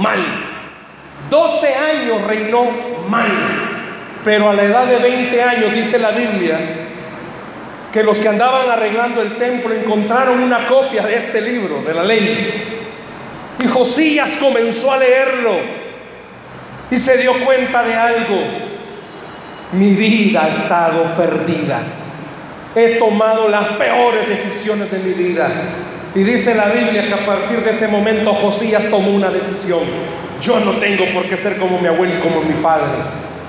[0.00, 0.18] Mal.
[1.30, 2.66] 12 años reinó
[3.08, 3.30] mal,
[4.24, 6.58] pero a la edad de 20 años dice la Biblia
[7.92, 12.02] que los que andaban arreglando el templo encontraron una copia de este libro, de la
[12.02, 12.81] ley.
[13.60, 15.52] Y Josías comenzó a leerlo
[16.90, 18.38] y se dio cuenta de algo.
[19.72, 21.80] Mi vida ha estado perdida.
[22.74, 25.48] He tomado las peores decisiones de mi vida.
[26.14, 29.80] Y dice la Biblia que a partir de ese momento Josías tomó una decisión.
[30.42, 32.92] Yo no tengo por qué ser como mi abuelo y como mi padre.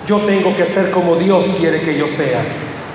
[0.08, 2.42] Yo tengo que ser como Dios quiere que yo sea.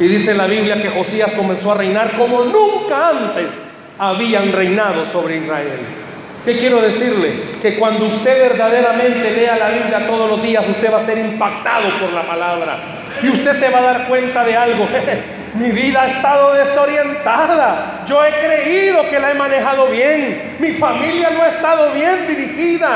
[0.01, 3.61] Y dice la Biblia que Josías comenzó a reinar como nunca antes
[3.99, 6.08] habían reinado sobre Israel.
[6.45, 7.33] ¿Qué quiero decirle?
[7.61, 11.89] Que cuando usted verdaderamente lea la Biblia todos los días, usted va a ser impactado
[12.01, 12.79] por la palabra.
[13.23, 14.87] Y usted se va a dar cuenta de algo.
[15.55, 18.05] Mi vida ha estado desorientada.
[18.07, 20.57] Yo he creído que la he manejado bien.
[20.59, 22.91] Mi familia no ha estado bien dirigida.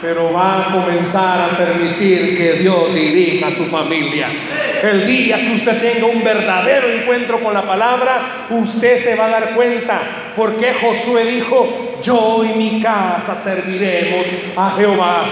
[0.00, 4.28] Pero va a comenzar a permitir que Dios dirija a su familia.
[4.82, 9.30] El día que usted tenga un verdadero encuentro con la palabra, usted se va a
[9.30, 10.00] dar cuenta.
[10.34, 15.24] Porque Josué dijo, yo y mi casa serviremos a Jehová.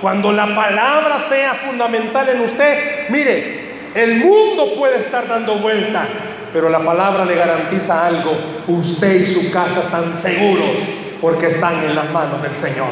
[0.00, 3.62] Cuando la palabra sea fundamental en usted, mire,
[3.94, 6.06] el mundo puede estar dando vuelta,
[6.52, 8.32] pero la palabra le garantiza algo.
[8.68, 10.76] Usted y su casa están seguros
[11.20, 12.88] porque están en las manos del Señor.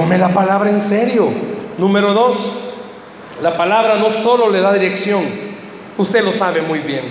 [0.00, 1.28] Tome la palabra en serio.
[1.76, 2.52] Número dos,
[3.42, 5.22] la palabra no solo le da dirección,
[5.98, 7.02] usted lo sabe muy bien.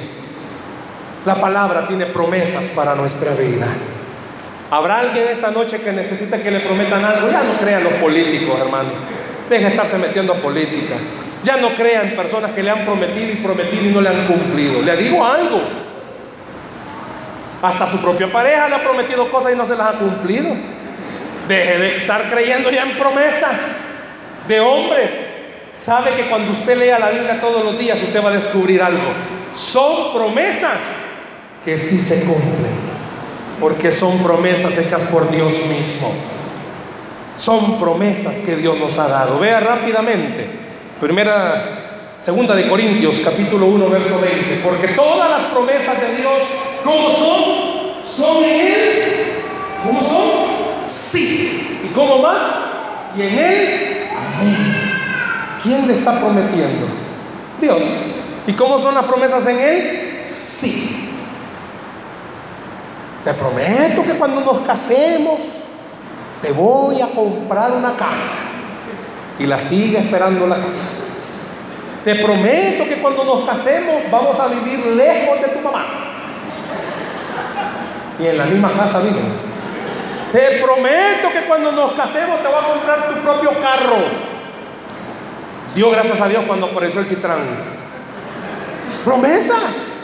[1.23, 3.67] La palabra tiene promesas para nuestra vida.
[4.71, 7.30] ¿Habrá alguien esta noche que necesita que le prometan algo?
[7.30, 8.89] Ya no crean los políticos, hermano.
[9.52, 10.95] Deje de estarse metiendo a política.
[11.43, 14.82] Ya no crean personas que le han prometido y prometido y no le han cumplido.
[14.82, 15.62] Le digo algo.
[17.62, 20.78] Hasta su propia pareja le ha prometido cosas y no se las ha cumplido.
[21.49, 24.03] Deje de estar creyendo ya en promesas
[24.47, 25.12] de hombres.
[25.71, 29.12] Sabe que cuando usted lea la Biblia todos los días usted va a descubrir algo.
[29.55, 31.05] Son promesas
[31.65, 32.89] que sí se cumplen.
[33.59, 36.13] Porque son promesas hechas por Dios mismo.
[37.35, 39.39] Son promesas que Dios nos ha dado.
[39.39, 40.47] Vea rápidamente.
[41.01, 44.62] Primera, segunda de Corintios, capítulo 1, verso 20.
[44.63, 46.39] Porque todas las promesas de Dios,
[46.83, 48.05] ¿cómo son?
[48.07, 49.33] Son en Él.
[49.83, 50.48] ¿Cómo son?
[50.89, 51.82] Sí.
[51.86, 52.41] ¿Y cómo más?
[53.15, 54.56] Y en Él, amén.
[55.62, 56.88] ¿Quién le está prometiendo?
[57.62, 57.82] Dios.
[58.47, 60.19] ¿Y cómo son las promesas en Él?
[60.23, 61.10] Sí.
[63.23, 65.39] Te prometo que cuando nos casemos,
[66.41, 68.49] te voy a comprar una casa
[69.38, 71.06] y la sigue esperando la casa.
[72.04, 75.86] Te prometo que cuando nos casemos vamos a vivir lejos de tu mamá.
[78.19, 79.48] Y en la misma casa viven.
[80.31, 83.97] Te prometo que cuando nos casemos te va a comprar tu propio carro.
[85.75, 87.79] Dio gracias a Dios cuando apareció el Citrans.
[89.03, 89.95] Promesas.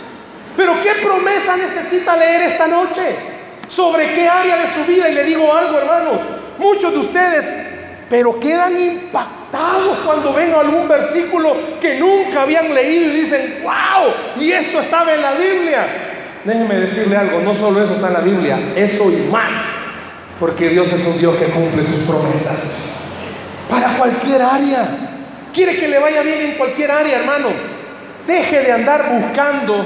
[0.57, 3.01] Pero ¿qué promesa necesita leer esta noche?
[3.67, 5.09] ¿Sobre qué área de su vida?
[5.09, 6.21] Y le digo algo, hermanos.
[6.57, 7.53] Muchos de ustedes
[8.09, 14.51] pero quedan impactados cuando ven algún versículo que nunca habían leído y dicen, wow, y
[14.51, 15.85] esto estaba en la Biblia.
[16.43, 19.51] Déjenme decirle algo, no solo eso está en la Biblia, eso y más,
[20.39, 22.95] porque Dios es un Dios que cumple sus promesas
[23.69, 24.85] para cualquier área.
[25.53, 27.49] Quiere que le vaya bien en cualquier área, hermano.
[28.27, 29.85] Deje de andar buscando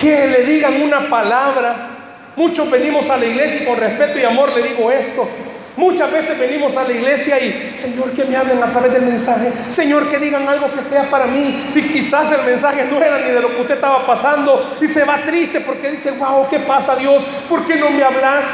[0.00, 1.88] que le digan una palabra.
[2.36, 5.28] Muchos venimos a la iglesia y con respeto y amor le digo esto.
[5.76, 9.50] Muchas veces venimos a la iglesia y, Señor, que me hablen a través del mensaje.
[9.70, 11.72] Señor, que digan algo que sea para mí.
[11.74, 14.76] Y quizás el mensaje no era ni de lo que usted estaba pasando.
[14.80, 17.22] Y se va triste porque dice, wow, ¿qué pasa Dios?
[17.48, 18.44] ¿Por qué no me hablas?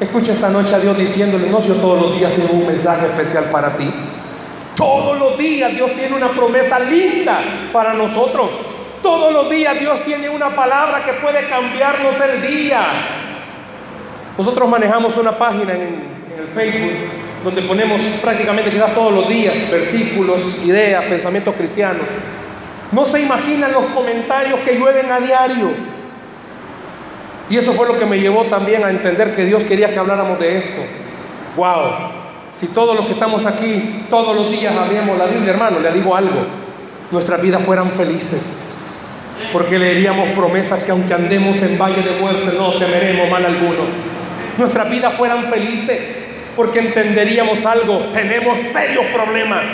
[0.00, 3.44] Escucha esta noche a Dios diciéndole, no, yo todos los días tengo un mensaje especial
[3.52, 3.88] para ti.
[4.76, 7.38] Todos los días Dios tiene una promesa linda
[7.72, 8.50] para nosotros.
[9.00, 12.80] Todos los días Dios tiene una palabra que puede cambiarnos el día.
[14.36, 16.92] Nosotros manejamos una página en, el Facebook
[17.44, 22.02] donde ponemos prácticamente quizás todos los días versículos, ideas, pensamientos cristianos.
[22.90, 25.70] No se imaginan los comentarios que llueven a diario.
[27.48, 30.40] Y eso fue lo que me llevó también a entender que Dios quería que habláramos
[30.40, 30.80] de esto.
[31.56, 31.84] Wow,
[32.50, 36.16] si todos los que estamos aquí, todos los días abrimos la Biblia, hermano, le digo
[36.16, 36.46] algo,
[37.12, 39.34] nuestras vidas fueran felices.
[39.52, 44.13] Porque leeríamos promesas que aunque andemos en valle de muerte, no temeremos mal alguno
[44.58, 49.66] nuestras vidas fueran felices, porque entenderíamos algo, tenemos serios problemas,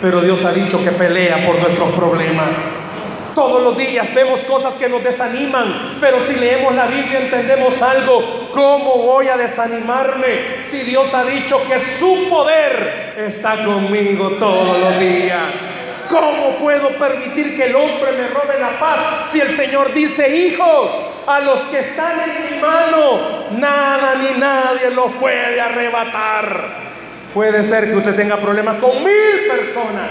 [0.00, 2.92] pero Dios ha dicho que pelea por nuestros problemas.
[3.34, 8.48] Todos los días vemos cosas que nos desaniman, pero si leemos la Biblia entendemos algo.
[8.52, 15.00] ¿Cómo voy a desanimarme si Dios ha dicho que su poder está conmigo todos los
[15.00, 15.73] días?
[16.08, 21.00] ¿Cómo puedo permitir que el hombre me robe la paz si el Señor dice, hijos,
[21.26, 26.84] a los que están en mi mano, nada ni nadie los puede arrebatar?
[27.32, 30.10] Puede ser que usted tenga problemas con mil personas,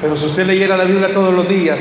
[0.00, 1.80] Pero si usted leyera la Biblia todos los días,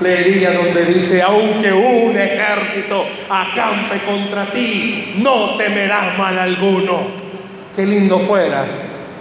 [0.00, 7.26] leería donde dice, aunque un ejército acampe contra ti, no temerás mal alguno.
[7.74, 8.64] Qué lindo fuera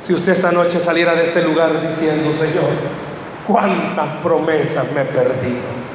[0.02, 2.70] si usted esta noche saliera de este lugar diciendo, Señor,
[3.48, 5.86] cuántas promesas me he perdido.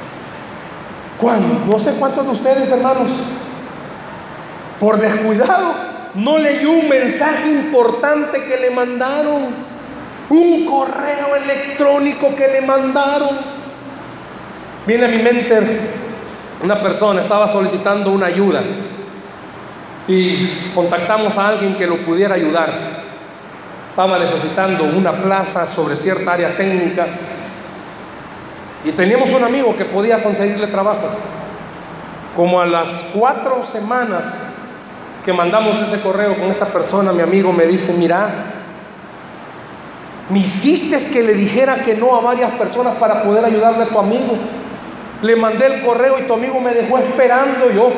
[1.67, 3.07] No sé cuántos de ustedes, hermanos,
[4.79, 5.71] por descuidado,
[6.15, 9.43] no leyó un mensaje importante que le mandaron,
[10.29, 13.29] un correo electrónico que le mandaron.
[14.87, 15.59] Viene a mi mente
[16.63, 18.61] una persona, estaba solicitando una ayuda
[20.07, 22.69] y contactamos a alguien que lo pudiera ayudar.
[23.87, 27.05] Estaba necesitando una plaza sobre cierta área técnica
[28.83, 31.07] y teníamos un amigo que podía conseguirle trabajo.
[32.35, 34.55] Como a las cuatro semanas
[35.23, 38.29] que mandamos ese correo con esta persona, mi amigo me dice, mira,
[40.29, 43.99] me hiciste que le dijera que no a varias personas para poder ayudarle a tu
[43.99, 44.37] amigo.
[45.21, 47.69] Le mandé el correo y tu amigo me dejó esperando.
[47.75, 47.91] Yo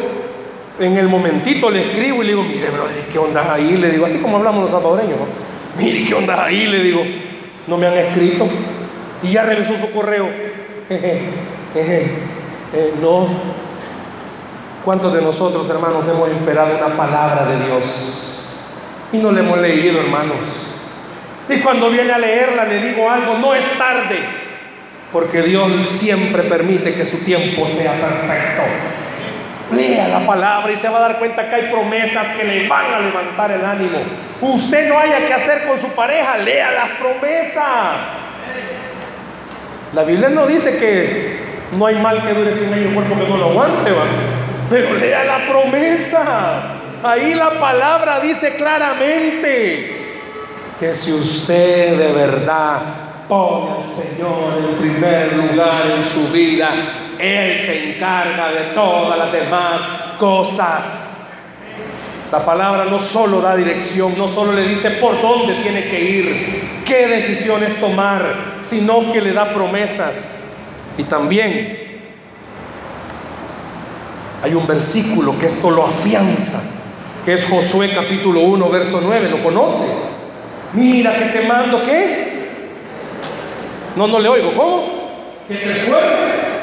[0.80, 3.78] en el momentito le escribo y le digo, mire, bro, ¿qué onda ahí?
[3.78, 5.20] Le digo, así como hablamos los salvadoreños,
[5.78, 6.66] mire, ¿qué onda ahí?
[6.68, 7.04] Le digo,
[7.68, 8.48] no me han escrito.
[9.22, 10.28] Y ya revisó su correo.
[10.90, 13.28] Eh, no.
[14.84, 18.48] ¿Cuántos de nosotros, hermanos, hemos esperado una palabra de Dios?
[19.14, 20.38] Y no le hemos leído, hermanos.
[21.48, 24.18] Y cuando viene a leerla le digo algo, no es tarde,
[25.12, 28.64] porque Dios siempre permite que su tiempo sea perfecto.
[29.72, 32.94] Lea la palabra y se va a dar cuenta que hay promesas que le van
[32.94, 34.00] a levantar el ánimo.
[34.42, 38.33] Usted no haya que hacer con su pareja, lea las promesas.
[39.94, 41.38] La Biblia no dice que
[41.78, 44.06] no hay mal que dure sin años, cuerpo que no lo aguante, ¿va?
[44.70, 46.64] pero lea las promesas.
[47.04, 50.16] Ahí la palabra dice claramente
[50.80, 52.80] que si usted de verdad
[53.28, 56.72] pone al Señor en primer lugar en su vida,
[57.20, 59.82] Él se encarga de todas las demás
[60.18, 61.13] cosas.
[62.34, 66.82] La palabra no solo da dirección, no solo le dice por dónde tiene que ir,
[66.84, 68.26] qué decisiones tomar,
[68.60, 70.56] sino que le da promesas.
[70.98, 71.78] Y también
[74.42, 76.60] hay un versículo que esto lo afianza,
[77.24, 79.86] que es Josué capítulo 1, verso 9, ¿lo conoce?
[80.74, 82.48] Mira que te mando, ¿qué?
[83.96, 85.44] No, no le oigo, ¿cómo?
[85.48, 86.62] Que te esfuerces,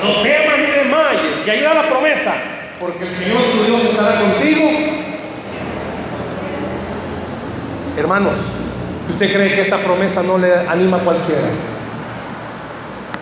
[0.00, 2.34] no temas ni desmayes, y ahí da la promesa,
[2.78, 4.15] porque el Señor tu Dios estará
[7.96, 8.34] Hermanos,
[9.08, 11.48] ¿usted cree que esta promesa no le anima a cualquiera?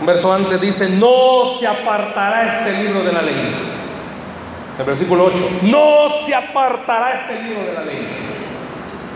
[0.01, 3.55] Un verso antes dice, no se apartará este libro de la ley.
[4.77, 8.09] El versículo 8, no se apartará este libro de la ley.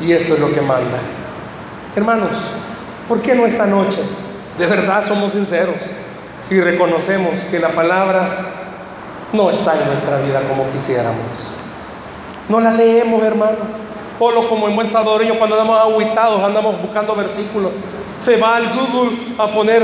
[0.00, 0.98] Y esto es lo que manda.
[1.96, 2.30] Hermanos,
[3.08, 3.98] ¿por qué no esta noche?
[4.56, 5.76] De verdad somos sinceros
[6.50, 8.28] y reconocemos que la palabra
[9.32, 11.18] no está en nuestra vida como quisiéramos.
[12.48, 13.87] No la leemos, hermano.
[14.18, 17.70] Solo como en buen salvadoreño cuando andamos aguitados, andamos buscando versículos.
[18.18, 19.82] Se va al Google a poner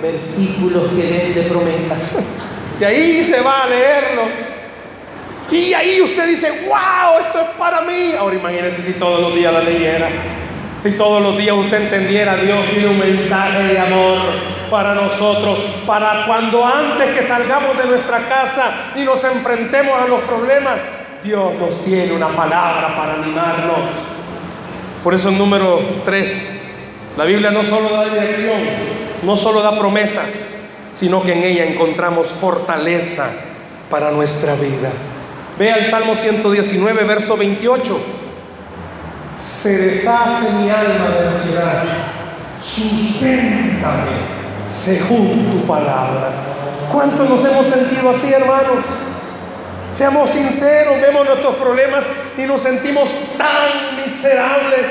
[0.00, 2.40] versículos que den de promesas.
[2.80, 4.30] Y ahí se va a leerlos.
[5.48, 8.14] Y ahí usted dice, wow, esto es para mí.
[8.18, 10.08] Ahora imagínense si todos los días la leyera.
[10.82, 14.18] Si todos los días usted entendiera, Dios tiene un mensaje de amor
[14.70, 20.20] para nosotros, para cuando antes que salgamos de nuestra casa y nos enfrentemos a los
[20.22, 20.80] problemas,
[21.24, 23.78] Dios nos tiene una palabra para animarnos.
[25.02, 26.60] Por eso número 3,
[27.16, 28.58] la Biblia no solo da dirección,
[29.22, 33.26] no solo da promesas, sino que en ella encontramos fortaleza
[33.88, 34.90] para nuestra vida.
[35.58, 37.98] Vea el Salmo 119, verso 28.
[39.34, 41.84] Se deshace mi alma de ansiedad,
[42.62, 44.12] susténtame
[44.66, 46.32] según tu palabra.
[46.92, 49.03] ¿Cuántos nos hemos sentido así, hermanos?
[49.94, 54.86] Seamos sinceros, vemos nuestros problemas y nos sentimos tan miserables.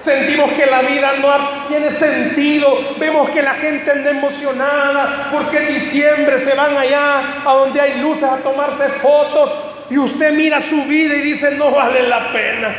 [0.00, 2.76] Sentimos que la vida no tiene sentido.
[2.98, 8.00] Vemos que la gente anda emocionada porque en diciembre se van allá a donde hay
[8.00, 9.52] luces a tomarse fotos.
[9.88, 12.74] Y usted mira su vida y dice, no vale la pena.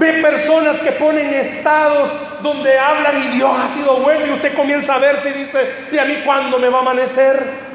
[0.00, 2.10] Ve personas que ponen estados
[2.42, 5.60] donde hablan y Dios ha sido bueno y usted comienza a verse y dice,
[5.92, 7.67] ¿y a mí cuándo me va a amanecer?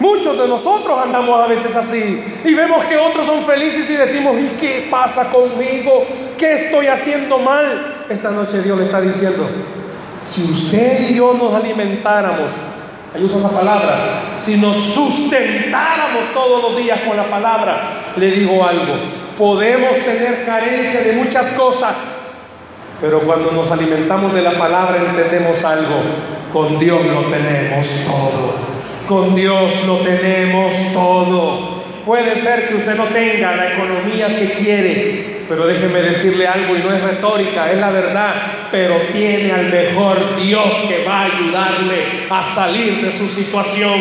[0.00, 4.36] Muchos de nosotros andamos a veces así y vemos que otros son felices y decimos,
[4.40, 6.06] ¿y qué pasa conmigo?
[6.36, 8.04] ¿Qué estoy haciendo mal?
[8.08, 9.48] Esta noche Dios le está diciendo,
[10.20, 12.52] si usted y yo nos alimentáramos,
[13.12, 18.64] ahí usa esa palabra, si nos sustentáramos todos los días con la palabra, le digo
[18.64, 18.94] algo,
[19.36, 21.94] podemos tener carencia de muchas cosas,
[23.00, 26.02] Pero cuando nos alimentamos de la palabra entendemos algo.
[26.52, 28.77] Con Dios lo tenemos todo.
[29.08, 31.82] Con Dios lo tenemos todo.
[32.04, 36.80] Puede ser que usted no tenga la economía que quiere, pero déjeme decirle algo y
[36.80, 38.34] no es retórica, es la verdad,
[38.70, 43.98] pero tiene al mejor Dios que va a ayudarle a salir de su situación.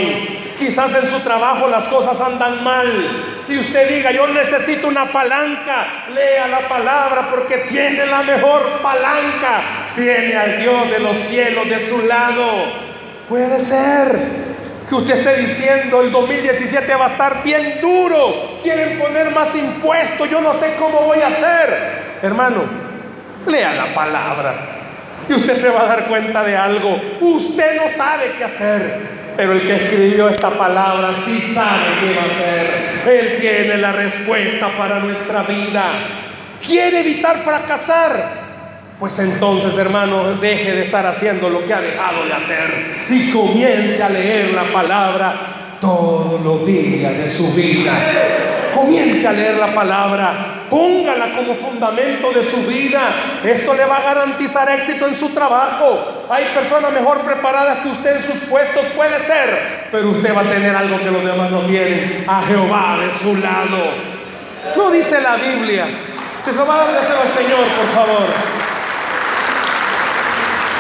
[0.60, 2.88] Quizás en su trabajo las cosas andan mal
[3.48, 9.62] y usted diga, yo necesito una palanca, lea la palabra porque tiene la mejor palanca,
[9.96, 12.44] tiene al Dios de los cielos de su lado.
[13.30, 14.47] Puede ser
[14.88, 20.30] que usted esté diciendo el 2017 va a estar bien duro, quieren poner más impuestos,
[20.30, 22.18] yo no sé cómo voy a hacer.
[22.22, 22.62] Hermano,
[23.46, 24.54] lea la palabra
[25.28, 27.00] y usted se va a dar cuenta de algo.
[27.20, 28.82] Usted no sabe qué hacer,
[29.36, 32.98] pero el que escribió esta palabra sí sabe qué va a hacer.
[33.08, 35.92] Él tiene la respuesta para nuestra vida.
[36.66, 38.47] Quiere evitar fracasar.
[39.00, 44.02] Pues entonces, hermano, deje de estar haciendo lo que ha dejado de hacer y comience
[44.02, 45.36] a leer la palabra
[45.80, 47.94] todos los días de su vida.
[48.74, 50.34] Comience a leer la palabra,
[50.68, 53.02] póngala como fundamento de su vida.
[53.44, 56.26] Esto le va a garantizar éxito en su trabajo.
[56.32, 60.50] Hay personas mejor preparadas que usted en sus puestos, puede ser, pero usted va a
[60.50, 63.78] tener algo que los demás no tienen, a Jehová de su lado.
[64.76, 65.86] No dice la Biblia.
[66.42, 68.57] Si se lo va a dar al Señor, por favor.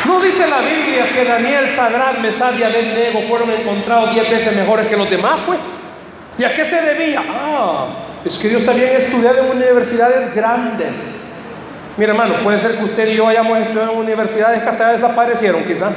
[0.08, 4.88] ¿No dice la Biblia que Daniel, Sadrán, Mesad y Abednego fueron encontrados diez veces mejores
[4.88, 5.60] que los demás, pues?
[6.38, 7.22] ¿Y a qué se debía?
[7.30, 7.88] Ah,
[8.24, 11.24] es que ellos habían estudiado en universidades grandes.
[11.97, 15.64] Mira, hermano, puede ser que usted y yo hayamos estudiado en universidades que hasta desaparecieron,
[15.66, 15.93] quizás.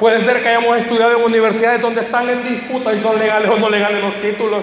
[0.00, 3.56] Puede ser que hayamos estudiado en universidades donde están en disputa y son legales o
[3.56, 4.62] no legales los títulos.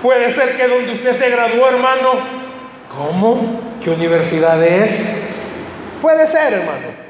[0.00, 2.12] Puede ser que donde usted se graduó, hermano,
[2.96, 3.60] ¿cómo?
[3.82, 5.34] ¿Qué universidad es?
[6.00, 7.03] Puede ser, hermano.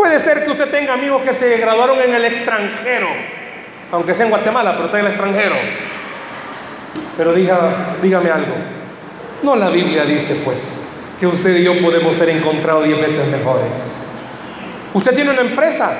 [0.00, 3.06] Puede ser que usted tenga amigos que se graduaron en el extranjero,
[3.92, 5.56] aunque sea en Guatemala, pero está en el extranjero.
[7.18, 7.58] Pero diga,
[8.00, 8.54] dígame algo.
[9.42, 14.12] No la Biblia dice pues que usted y yo podemos ser encontrados diez veces mejores.
[14.94, 15.92] Usted tiene una empresa.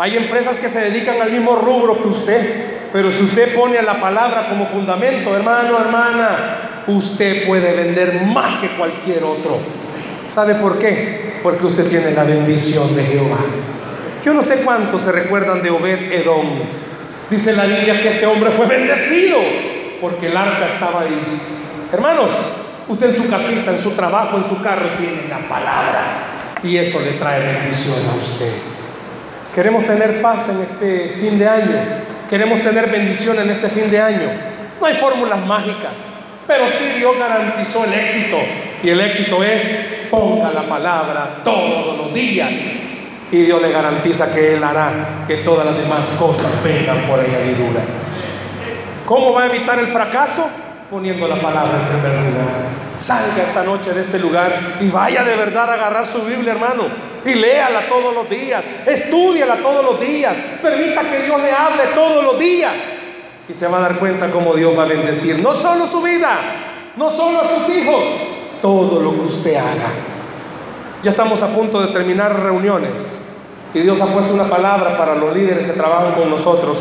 [0.00, 2.90] Hay empresas que se dedican al mismo rubro que usted.
[2.92, 6.30] Pero si usted pone la palabra como fundamento, hermano, hermana,
[6.88, 9.60] usted puede vender más que cualquier otro.
[10.26, 11.27] ¿Sabe por qué?
[11.42, 13.38] Porque usted tiene la bendición de Jehová.
[14.24, 16.46] Yo no sé cuántos se recuerdan de Obed Edom.
[17.30, 19.38] Dice la Biblia que este hombre fue bendecido
[20.00, 21.40] porque el arca estaba ahí.
[21.92, 22.30] Hermanos,
[22.88, 26.00] usted en su casita, en su trabajo, en su carro tiene la palabra
[26.62, 28.52] y eso le trae bendición a usted.
[29.54, 31.76] Queremos tener paz en este fin de año.
[32.28, 34.30] Queremos tener bendición en este fin de año.
[34.80, 36.18] No hay fórmulas mágicas.
[36.46, 38.38] Pero sí Dios garantizó el éxito.
[38.82, 42.50] Y el éxito es ponga la palabra todos los días.
[43.30, 47.82] Y Dios le garantiza que Él hará que todas las demás cosas vengan por añadidura.
[49.04, 50.48] ¿Cómo va a evitar el fracaso?
[50.90, 52.48] Poniendo la palabra en primer lugar.
[52.98, 56.84] Salga esta noche de este lugar y vaya de verdad a agarrar su Biblia, hermano.
[57.24, 58.64] Y léala todos los días.
[58.86, 60.36] Estudiala todos los días.
[60.62, 62.72] Permita que Dios le hable todos los días
[63.48, 66.38] y se va a dar cuenta cómo Dios va a bendecir no solo su vida,
[66.96, 68.04] no solo a sus hijos,
[68.60, 69.88] todo lo que usted haga.
[71.02, 73.28] Ya estamos a punto de terminar reuniones
[73.74, 76.78] y Dios ha puesto una palabra para los líderes que trabajan con nosotros,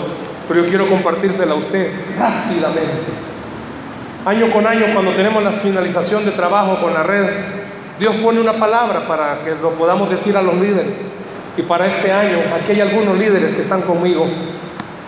[0.47, 3.27] pero yo quiero compartírsela a usted rápidamente.
[4.25, 7.27] Año con año, cuando tenemos la finalización de trabajo con la red,
[7.99, 11.25] Dios pone una palabra para que lo podamos decir a los líderes.
[11.57, 14.27] Y para este año, aquí hay algunos líderes que están conmigo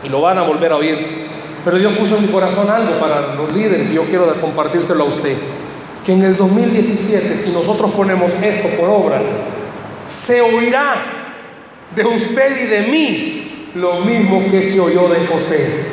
[0.04, 1.28] y lo van a volver a oír.
[1.64, 5.08] Pero Dios puso en mi corazón algo para los líderes y yo quiero compartírselo a
[5.08, 5.36] usted.
[6.10, 9.22] Que en el 2017, si nosotros ponemos esto por obra,
[10.04, 10.96] se oirá
[11.96, 15.86] de usted y de mí lo mismo que se oyó de José.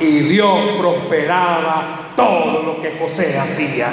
[0.00, 3.92] Y Dios prosperaba todo lo que José hacía.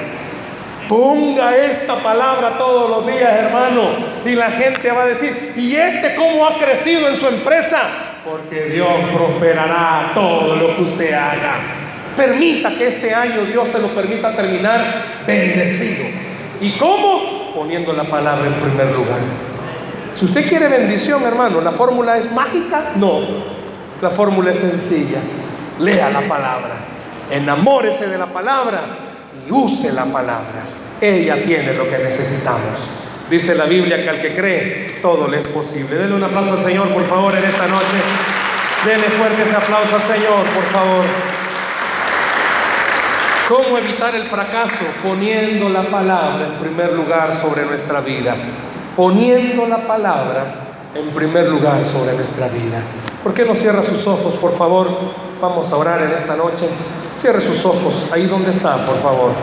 [0.90, 3.84] Ponga esta palabra todos los días, hermano.
[4.26, 7.88] Y la gente va a decir, ¿y este cómo ha crecido en su empresa?
[8.28, 11.77] porque Dios prosperará todo lo que usted haga.
[12.18, 14.84] Permita que este año Dios se lo permita terminar
[15.28, 16.08] bendecido.
[16.60, 17.54] ¿Y cómo?
[17.54, 19.20] Poniendo la palabra en primer lugar.
[20.16, 22.94] Si usted quiere bendición, hermano, ¿la fórmula es mágica?
[22.96, 23.20] No.
[24.02, 25.20] La fórmula es sencilla.
[25.80, 26.76] Lea la palabra.
[27.30, 28.82] Enamórese de la palabra
[29.48, 30.64] y use la palabra.
[31.00, 32.98] Ella tiene lo que necesitamos.
[33.30, 35.96] Dice la Biblia que al que cree, todo le es posible.
[35.96, 37.98] Denle un aplauso al Señor, por favor, en esta noche.
[38.86, 41.06] Denle fuerte ese aplauso al Señor, por favor.
[43.48, 44.84] ¿Cómo evitar el fracaso?
[45.02, 48.36] Poniendo la palabra en primer lugar sobre nuestra vida.
[48.94, 50.44] poniendo la palabra
[50.94, 52.82] en primer lugar sobre nuestra vida.
[53.24, 54.90] ¿Por qué no cierra sus ojos, por favor?
[55.40, 56.68] Vamos a orar en esta noche.
[57.16, 59.32] Cierre sus ojos ahí donde están, por favor.